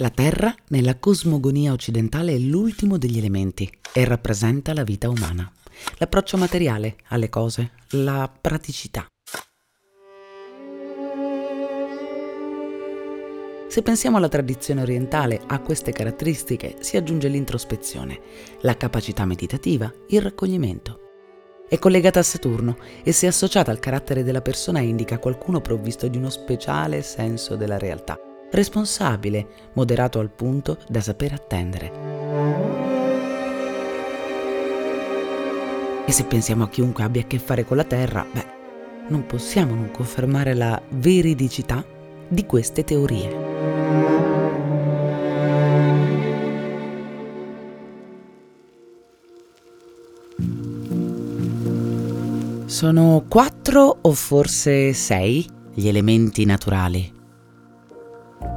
[0.00, 5.50] La Terra nella cosmogonia occidentale è l'ultimo degli elementi e rappresenta la vita umana,
[5.96, 9.08] l'approccio materiale alle cose, la praticità.
[13.66, 18.20] Se pensiamo alla tradizione orientale, a queste caratteristiche si aggiunge l'introspezione,
[18.60, 21.00] la capacità meditativa, il raccoglimento.
[21.68, 26.18] È collegata a Saturno e se associata al carattere della persona indica qualcuno provvisto di
[26.18, 28.16] uno speciale senso della realtà
[28.50, 31.92] responsabile, moderato al punto da saper attendere.
[36.04, 38.56] E se pensiamo a chiunque abbia a che fare con la Terra, beh,
[39.08, 41.84] non possiamo non confermare la veridicità
[42.28, 43.46] di queste teorie.
[52.64, 57.16] Sono quattro o forse sei gli elementi naturali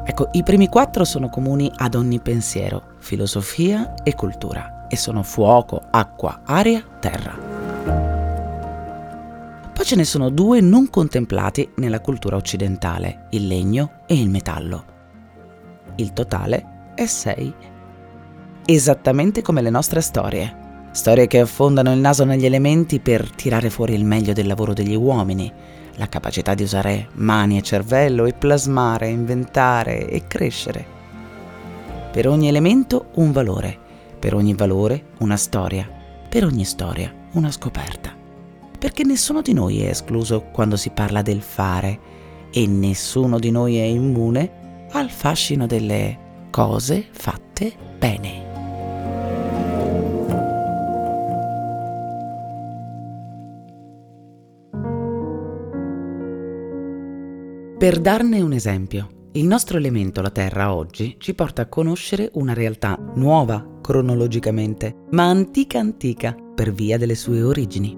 [0.04, 5.82] Ecco, i primi quattro sono comuni ad ogni pensiero, filosofia e cultura, e sono fuoco,
[5.90, 7.52] acqua, aria, terra.
[9.74, 14.86] Poi ce ne sono due non contemplati nella cultura occidentale, il legno e il metallo.
[15.96, 17.52] Il totale è sei.
[18.66, 20.61] Esattamente come le nostre storie.
[20.92, 24.96] Storie che affondano il naso negli elementi per tirare fuori il meglio del lavoro degli
[24.96, 25.52] uomini,
[25.96, 30.86] la capacità di usare mani e cervello e plasmare, inventare e crescere.
[32.12, 33.78] Per ogni elemento un valore,
[34.20, 35.90] per ogni valore una storia,
[36.28, 38.14] per ogni storia una scoperta.
[38.78, 42.00] Perché nessuno di noi è escluso quando si parla del fare
[42.52, 48.51] e nessuno di noi è immune al fascino delle cose fatte bene.
[57.82, 62.54] Per darne un esempio, il nostro elemento, la Terra, oggi ci porta a conoscere una
[62.54, 67.98] realtà nuova cronologicamente, ma antica antica per via delle sue origini.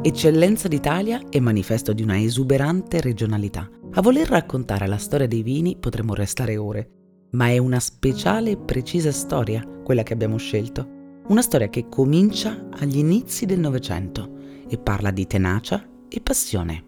[0.00, 3.68] Eccellenza d'Italia e manifesto di una esuberante regionalità.
[3.92, 6.88] A voler raccontare la storia dei vini potremmo restare ore,
[7.32, 11.20] ma è una speciale e precisa storia quella che abbiamo scelto.
[11.28, 14.40] Una storia che comincia agli inizi del Novecento
[14.72, 16.84] e parla di tenacia e passione.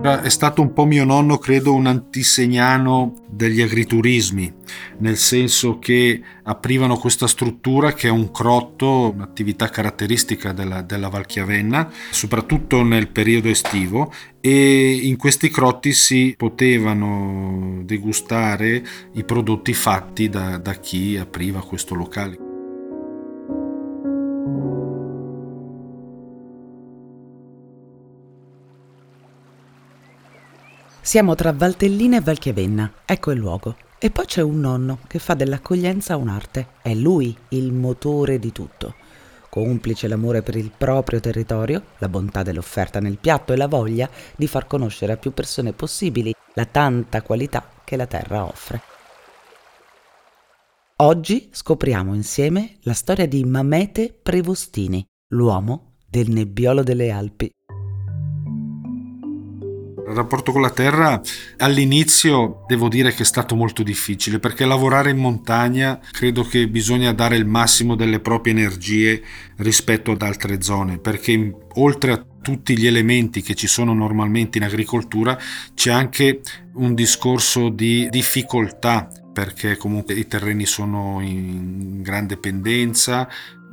[0.00, 4.54] È stato un po' mio nonno, credo, un antisegnano degli agriturismi,
[4.98, 11.90] nel senso che aprivano questa struttura che è un crotto, un'attività caratteristica della, della Valchiavenna,
[12.10, 20.56] soprattutto nel periodo estivo, e in questi crotti si potevano degustare i prodotti fatti da,
[20.58, 22.45] da chi apriva questo locale.
[31.06, 33.76] Siamo tra Valtellina e Valchiavenna, ecco il luogo.
[33.96, 36.70] E poi c'è un nonno che fa dell'accoglienza un'arte.
[36.82, 38.96] È lui il motore di tutto.
[39.48, 44.48] Complice l'amore per il proprio territorio, la bontà dell'offerta nel piatto e la voglia di
[44.48, 48.82] far conoscere a più persone possibili la tanta qualità che la terra offre.
[50.96, 57.48] Oggi scopriamo insieme la storia di Mamete Prevostini, l'uomo del nebbiolo delle Alpi.
[60.08, 61.20] Il rapporto con la terra
[61.58, 67.12] all'inizio devo dire che è stato molto difficile perché lavorare in montagna credo che bisogna
[67.12, 69.20] dare il massimo delle proprie energie
[69.56, 74.64] rispetto ad altre zone perché oltre a tutti gli elementi che ci sono normalmente in
[74.64, 75.36] agricoltura
[75.74, 76.40] c'è anche
[76.74, 83.28] un discorso di difficoltà perché comunque i terreni sono in grande pendenza,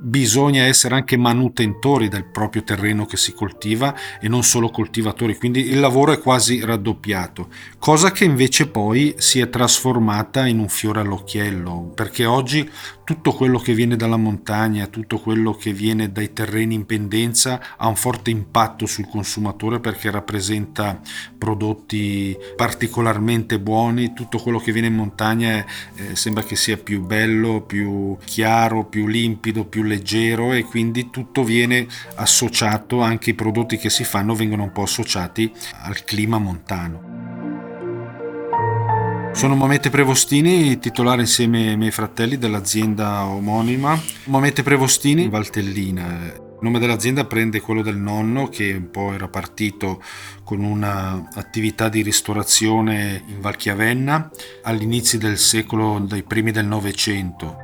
[0.06, 5.70] bisogna essere anche manutentori del proprio terreno che si coltiva e non solo coltivatori, quindi
[5.70, 7.48] il lavoro è quasi raddoppiato,
[7.80, 12.70] cosa che invece poi si è trasformata in un fiore all'occhiello, perché oggi
[13.04, 17.88] tutto quello che viene dalla montagna, tutto quello che viene dai terreni in pendenza ha
[17.88, 21.00] un forte impatto sul consumatore perché rappresenta
[21.38, 25.66] prodotti particolarmente buoni, tutto quello che viene in montagna
[25.96, 31.44] eh, sembra che sia più bello, più chiaro, più limpido, più leggero e quindi tutto
[31.44, 35.52] viene associato, anche i prodotti che si fanno vengono un po' associati
[35.82, 37.23] al clima montano.
[39.34, 44.00] Sono Momete Prevostini, titolare insieme ai miei fratelli dell'azienda omonima.
[44.26, 46.32] Momete Prevostini, Valtellina.
[46.34, 50.02] Il nome dell'azienda prende quello del nonno che un po' era partito
[50.46, 54.30] con un'attività di ristorazione in Valchiavenna
[54.62, 57.63] all'inizio del secolo, dai primi del Novecento.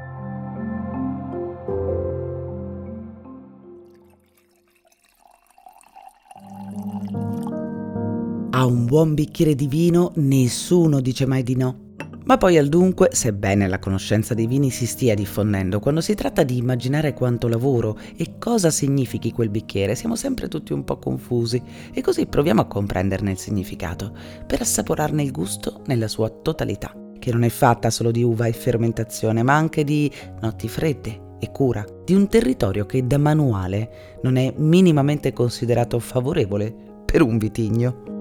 [8.70, 11.88] Un buon bicchiere di vino nessuno dice mai di no.
[12.26, 16.44] Ma poi al dunque, sebbene la conoscenza dei vini si stia diffondendo, quando si tratta
[16.44, 21.60] di immaginare quanto lavoro e cosa significhi quel bicchiere, siamo sempre tutti un po' confusi
[21.92, 24.14] e così proviamo a comprenderne il significato,
[24.46, 28.54] per assaporarne il gusto nella sua totalità, che non è fatta solo di uva e
[28.54, 30.12] fermentazione, ma anche di
[30.42, 36.72] notti fredde e cura, di un territorio che da manuale non è minimamente considerato favorevole
[37.06, 38.19] per un vitigno.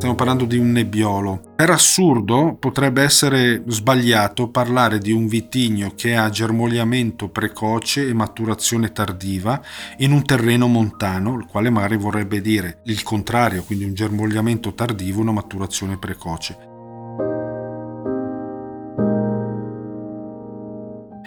[0.00, 1.52] Stiamo parlando di un nebbiolo.
[1.54, 8.92] Per assurdo potrebbe essere sbagliato parlare di un vitigno che ha germogliamento precoce e maturazione
[8.92, 9.60] tardiva
[9.98, 15.18] in un terreno montano, il quale magari vorrebbe dire il contrario, quindi un germogliamento tardivo
[15.18, 16.56] e una maturazione precoce.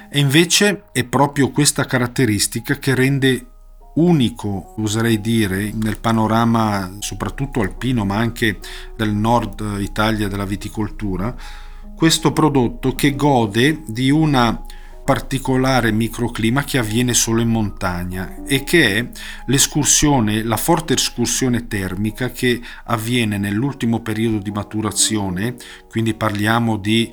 [0.09, 3.52] E invece è proprio questa caratteristica che rende
[3.95, 8.59] unico, oserei dire, nel panorama soprattutto alpino, ma anche
[8.95, 11.35] del nord Italia della viticoltura,
[11.95, 14.63] questo prodotto che gode di una
[15.03, 19.09] particolare microclima che avviene solo in montagna e che è
[19.47, 25.55] l'escursione, la forte escursione termica che avviene nell'ultimo periodo di maturazione,
[25.89, 27.11] quindi parliamo di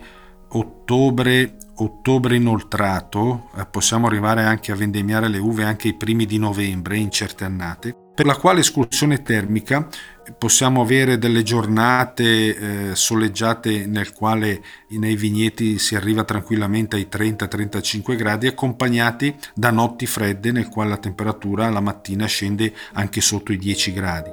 [0.52, 6.38] ottobre ottobre inoltrato, eh, possiamo arrivare anche a vendemmiare le uve anche i primi di
[6.38, 9.88] novembre in certe annate, per la quale escursione termica
[10.36, 18.16] possiamo avere delle giornate eh, soleggiate nel quale nei vigneti si arriva tranquillamente ai 30-35
[18.16, 23.56] gradi accompagnati da notti fredde nel quale la temperatura la mattina scende anche sotto i
[23.56, 24.30] 10 gradi.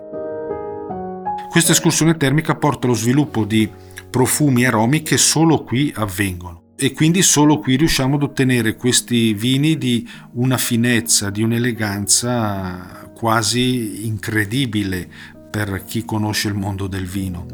[1.50, 3.72] Questa escursione termica porta allo sviluppo di
[4.10, 9.34] profumi e aromi che solo qui avvengono e quindi solo qui riusciamo ad ottenere questi
[9.34, 15.10] vini di una finezza, di un'eleganza quasi incredibile
[15.50, 17.48] per chi conosce il mondo del vino.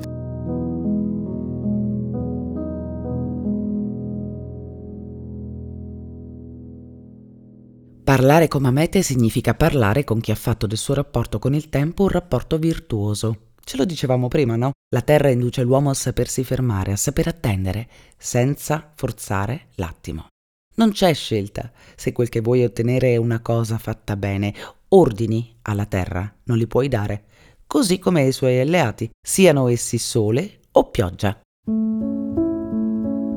[8.03, 12.03] Parlare come Amete significa parlare con chi ha fatto del suo rapporto con il tempo
[12.03, 13.52] un rapporto virtuoso.
[13.65, 14.71] Ce lo dicevamo prima, no?
[14.93, 17.87] La terra induce l'uomo a sapersi fermare, a saper attendere,
[18.17, 20.27] senza forzare l'attimo.
[20.75, 21.71] Non c'è scelta.
[21.95, 24.53] Se quel che vuoi ottenere è una cosa fatta bene,
[24.89, 27.23] ordini alla terra non li puoi dare,
[27.65, 31.39] così come ai suoi alleati, siano essi sole o pioggia.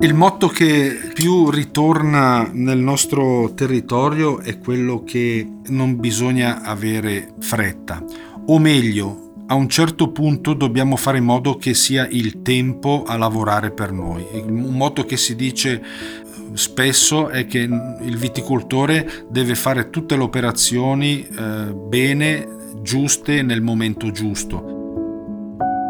[0.00, 8.04] Il motto che più ritorna nel nostro territorio è quello che non bisogna avere fretta,
[8.46, 13.16] o meglio, a un certo punto dobbiamo fare in modo che sia il tempo a
[13.16, 14.24] lavorare per noi.
[14.32, 15.82] Un motto che si dice eh,
[16.54, 22.48] spesso è che il viticoltore deve fare tutte le operazioni eh, bene,
[22.82, 24.75] giuste, nel momento giusto.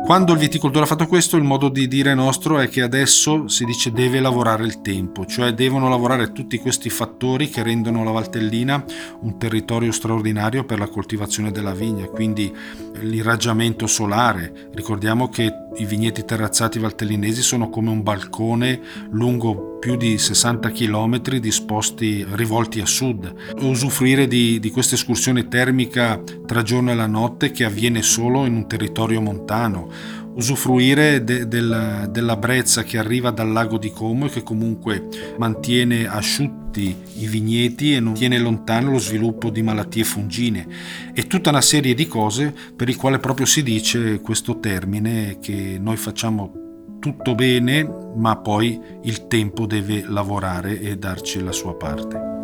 [0.06, 3.64] Quando il viticoltore ha fatto questo, il modo di dire nostro è che adesso si
[3.64, 8.84] dice deve lavorare il tempo, cioè devono lavorare tutti questi fattori che rendono la Valtellina
[9.22, 12.54] un territorio straordinario per la coltivazione della vigna, quindi
[13.00, 14.70] l'irraggiamento solare.
[14.72, 18.80] Ricordiamo che i vigneti terrazzati valtellinesi sono come un balcone
[19.10, 23.32] lungo più di 60 km disposti rivolti a sud.
[23.60, 28.56] Usufruire di, di questa escursione termica tra giorno e la notte che avviene solo in
[28.56, 29.88] un territorio montano
[30.34, 35.06] usufruire de, del, della brezza che arriva dal lago di Como e che comunque
[35.38, 40.66] mantiene asciutti i vigneti e non tiene lontano lo sviluppo di malattie fungine
[41.14, 45.78] e tutta una serie di cose per il quale proprio si dice questo termine che
[45.80, 46.65] noi facciamo
[46.98, 52.34] tutto bene ma poi il tempo deve lavorare e darci la sua parte.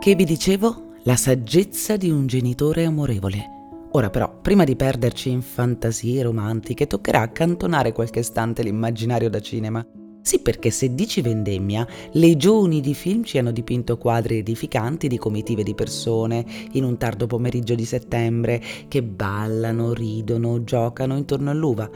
[0.00, 0.92] Che vi dicevo?
[1.04, 3.52] La saggezza di un genitore amorevole.
[3.92, 9.86] Ora però, prima di perderci in fantasie romantiche, toccherà accantonare qualche istante l'immaginario da cinema.
[10.24, 15.62] Sì, perché se dici vendemmia, legioni di film ci hanno dipinto quadri edificanti di comitive
[15.62, 21.90] di persone in un tardo pomeriggio di settembre che ballano, ridono, giocano intorno all'uva,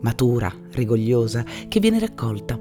[0.00, 2.58] matura, rigogliosa, che viene raccolta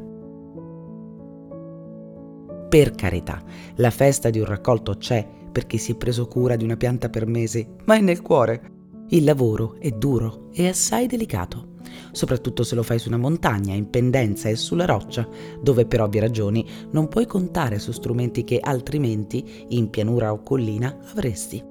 [2.68, 3.42] per carità,
[3.76, 7.28] la festa di un raccolto c'è perché si è preso cura di una pianta per
[7.28, 8.73] mesi, ma è nel cuore.
[9.10, 11.74] Il lavoro è duro e assai delicato,
[12.12, 15.28] soprattutto se lo fai su una montagna, in pendenza e sulla roccia,
[15.62, 20.98] dove per ovvie ragioni non puoi contare su strumenti che altrimenti, in pianura o collina,
[21.12, 21.64] avresti.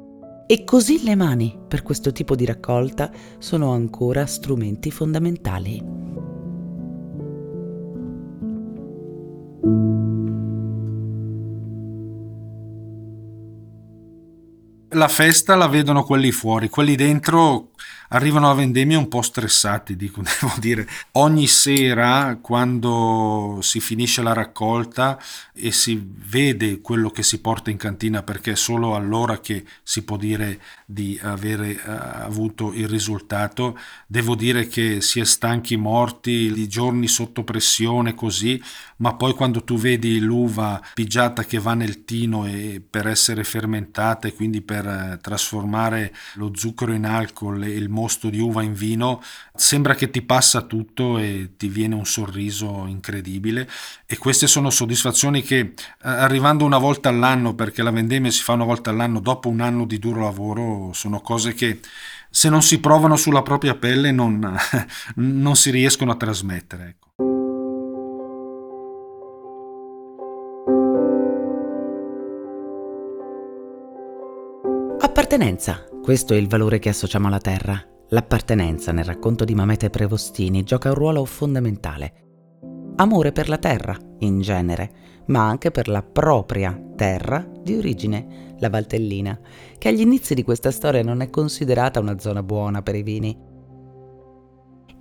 [0.47, 6.03] E così le mani, per questo tipo di raccolta, sono ancora strumenti fondamentali.
[15.03, 17.71] La festa la vedono quelli fuori, quelli dentro
[18.13, 20.87] arrivano a vendemmia un po' stressati, dico, devo dire.
[21.13, 25.19] Ogni sera, quando si finisce la raccolta
[25.53, 30.05] e si vede quello che si porta in cantina, perché è solo allora che si
[30.05, 31.91] può dire di avere uh,
[32.25, 38.63] avuto il risultato, devo dire che si è stanchi morti, di giorni sotto pressione così,
[38.97, 44.29] ma poi quando tu vedi l'uva pigiata che va nel tino e per essere fermentata
[44.29, 48.75] e quindi per uh, trasformare lo zucchero in alcol e il mosto di uva in
[48.75, 49.23] vino,
[49.55, 53.69] sembra che ti passa tutto e ti viene un sorriso incredibile
[54.07, 58.53] e queste sono soddisfazioni che eh, arrivando una volta all'anno, perché la vendemmia si fa
[58.53, 61.81] una volta all'anno dopo un anno di duro lavoro, sono cose che
[62.31, 64.57] se non si provano sulla propria pelle non,
[65.17, 66.97] non si riescono a trasmettere.
[75.33, 75.43] Ecco.
[75.43, 77.83] Appartenenza, questo è il valore che associamo alla terra.
[78.11, 82.13] L'appartenenza nel racconto di Mamete Prevostini gioca un ruolo fondamentale.
[82.97, 88.69] Amore per la terra, in genere, ma anche per la propria terra di origine, la
[88.69, 89.41] Valtellina,
[89.79, 93.35] che agli inizi di questa storia non è considerata una zona buona per i vini.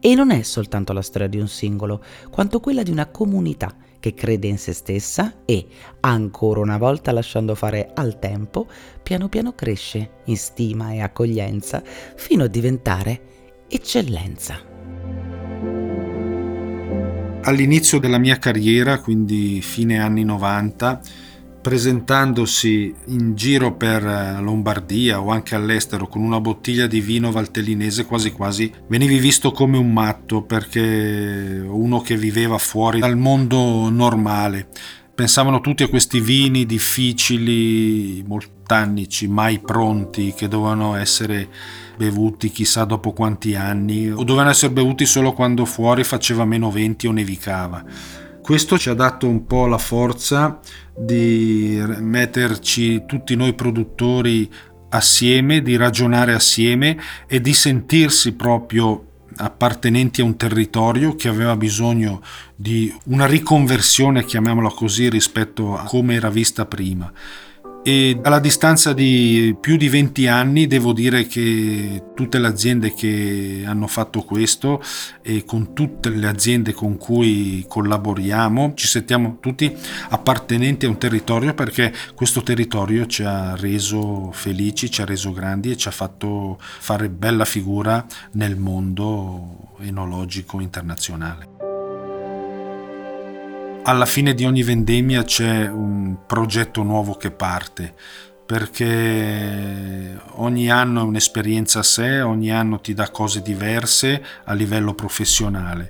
[0.04, 4.16] E non è soltanto la storia di un singolo, quanto quella di una comunità che
[4.16, 5.68] crede in se stessa e,
[6.00, 8.68] ancora una volta lasciando fare al tempo,
[9.04, 11.84] piano piano cresce in stima e accoglienza
[12.16, 13.22] fino a diventare
[13.68, 14.70] eccellenza.
[17.44, 21.00] All'inizio della mia carriera, quindi fine anni 90,
[21.62, 28.06] presentandosi in giro per eh, Lombardia o anche all'estero con una bottiglia di vino valtellinese
[28.06, 34.70] quasi quasi venivi visto come un matto perché uno che viveva fuori dal mondo normale.
[35.14, 41.48] Pensavano tutti a questi vini difficili, moltannici, mai pronti, che dovevano essere
[41.96, 47.06] bevuti chissà dopo quanti anni, o dovevano essere bevuti solo quando fuori faceva meno venti
[47.06, 47.86] o nevicava
[48.42, 50.60] questo ci ha dato un po' la forza
[50.98, 54.50] di metterci tutti noi produttori
[54.90, 59.06] assieme, di ragionare assieme e di sentirsi proprio
[59.38, 62.22] appartenenti a un territorio che aveva bisogno
[62.56, 67.12] di una riconversione, chiamiamola così, rispetto a come era vista prima
[67.84, 73.64] e alla distanza di più di 20 anni devo dire che tutte le aziende che
[73.66, 74.82] hanno fatto questo
[75.22, 79.76] e con tutte le aziende con cui collaboriamo ci sentiamo tutti
[80.10, 85.72] appartenenti a un territorio perché questo territorio ci ha reso felici, ci ha reso grandi
[85.72, 91.51] e ci ha fatto fare bella figura nel mondo enologico internazionale
[93.84, 97.94] alla fine di ogni vendemmia c'è un progetto nuovo che parte
[98.46, 104.94] perché ogni anno è un'esperienza a sé, ogni anno ti dà cose diverse a livello
[104.94, 105.90] professionale.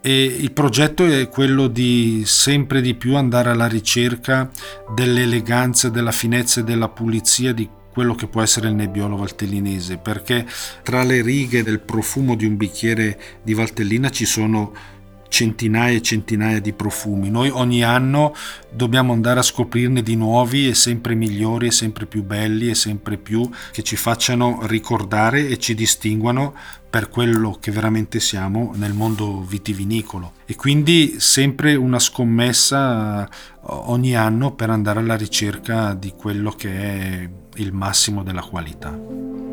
[0.00, 4.50] E il progetto è quello di sempre di più andare alla ricerca
[4.92, 10.44] dell'eleganza, della finezza e della pulizia di quello che può essere il nebbiolo valtellinese, perché
[10.82, 14.72] tra le righe del profumo di un bicchiere di valtellina ci sono
[15.32, 17.30] centinaia e centinaia di profumi.
[17.30, 18.34] Noi ogni anno
[18.70, 23.16] dobbiamo andare a scoprirne di nuovi e sempre migliori e sempre più belli e sempre
[23.16, 26.54] più che ci facciano ricordare e ci distinguano
[26.90, 30.34] per quello che veramente siamo nel mondo vitivinicolo.
[30.44, 33.28] E quindi sempre una scommessa eh,
[33.64, 39.51] ogni anno per andare alla ricerca di quello che è il massimo della qualità.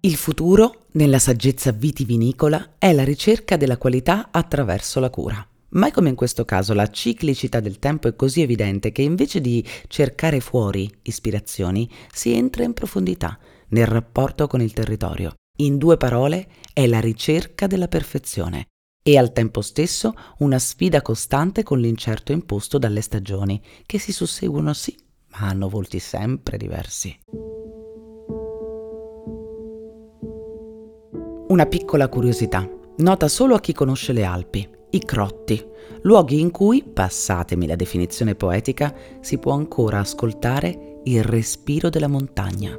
[0.00, 5.44] Il futuro, nella saggezza vitivinicola, è la ricerca della qualità attraverso la cura.
[5.70, 9.66] Mai come in questo caso la ciclicità del tempo è così evidente che invece di
[9.88, 13.40] cercare fuori ispirazioni si entra in profondità
[13.70, 15.34] nel rapporto con il territorio.
[15.58, 18.66] In due parole è la ricerca della perfezione
[19.02, 24.72] e al tempo stesso una sfida costante con l'incerto imposto dalle stagioni, che si susseguono
[24.74, 24.96] sì,
[25.32, 27.18] ma hanno volti sempre diversi.
[31.48, 35.64] Una piccola curiosità, nota solo a chi conosce le Alpi, i crotti,
[36.02, 42.78] luoghi in cui, passatemi la definizione poetica, si può ancora ascoltare il respiro della montagna.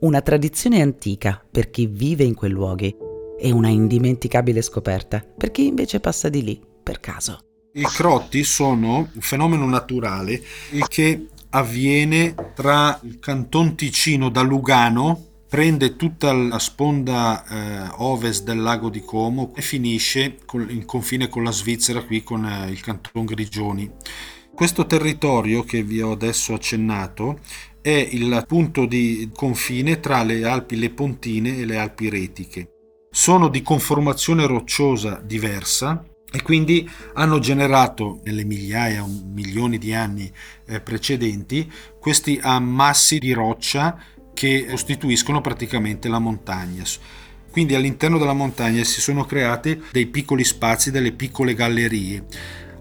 [0.00, 2.96] Una tradizione antica per chi vive in quei luoghi
[3.38, 7.38] e una indimenticabile scoperta per chi invece passa di lì per caso.
[7.74, 10.40] I crotti sono un fenomeno naturale
[10.88, 18.62] che avviene tra il canton Ticino da Lugano prende tutta la sponda eh, ovest del
[18.62, 22.80] lago di Como e finisce con, in confine con la Svizzera qui con eh, il
[22.80, 23.90] canton Grigioni.
[24.54, 27.40] Questo territorio che vi ho adesso accennato
[27.82, 32.70] è il punto di confine tra le Alpi Lepontine e le Alpi Retiche.
[33.10, 40.32] Sono di conformazione rocciosa diversa e quindi hanno generato nelle migliaia, milioni di anni
[40.64, 44.02] eh, precedenti questi ammassi di roccia
[44.34, 46.84] che costituiscono praticamente la montagna.
[47.50, 52.24] Quindi all'interno della montagna si sono creati dei piccoli spazi, delle piccole gallerie,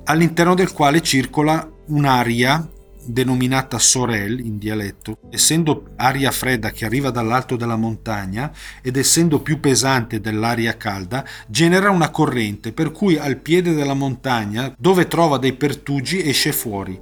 [0.05, 2.69] all'interno del quale circola un'aria
[3.03, 9.59] denominata Sorel in dialetto, essendo aria fredda che arriva dall'alto della montagna ed essendo più
[9.59, 15.53] pesante dell'aria calda, genera una corrente per cui al piede della montagna, dove trova dei
[15.53, 16.99] pertugi, esce fuori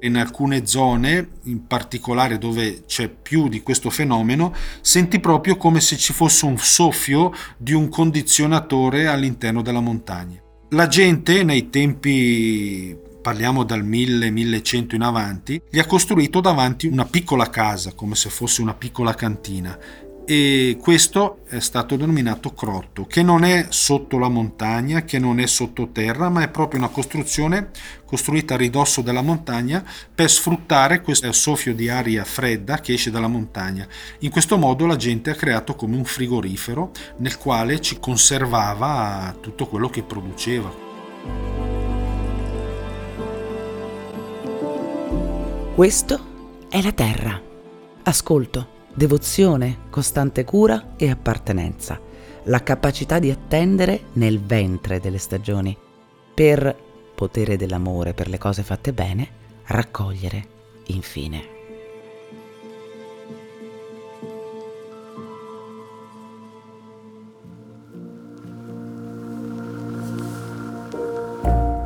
[0.00, 5.96] in alcune zone, in particolare dove c'è più di questo fenomeno, senti proprio come se
[5.96, 10.40] ci fosse un soffio di un condizionatore all'interno della montagna.
[10.70, 17.50] La gente nei tempi parliamo dal 1000-1100 in avanti, gli ha costruito davanti una piccola
[17.50, 19.76] casa, come se fosse una piccola cantina,
[20.26, 25.46] e questo è stato denominato crotto, che non è sotto la montagna, che non è
[25.46, 27.70] sottoterra, ma è proprio una costruzione
[28.04, 33.28] costruita a ridosso della montagna per sfruttare questo soffio di aria fredda che esce dalla
[33.28, 33.86] montagna.
[34.20, 39.66] In questo modo la gente ha creato come un frigorifero nel quale ci conservava tutto
[39.66, 40.74] quello che produceva.
[45.74, 47.40] Questo è la terra.
[48.02, 52.00] Ascolto devozione, costante cura e appartenenza,
[52.44, 55.76] la capacità di attendere nel ventre delle stagioni,
[56.34, 56.74] per
[57.14, 59.28] potere dell'amore per le cose fatte bene,
[59.66, 60.44] raccogliere
[60.86, 61.54] infine.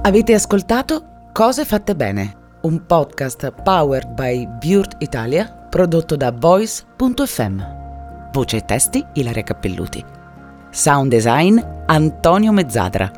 [0.03, 7.63] Avete ascoltato Cose fatte bene, un podcast powered by Burt Italia prodotto da Voice.fm.
[8.33, 10.05] Voce e testi Ilaria Cappelluti.
[10.69, 13.11] Sound design Antonio Mezzadra.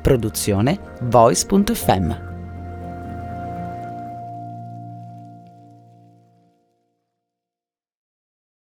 [0.00, 2.29] Produzione Voice.fm.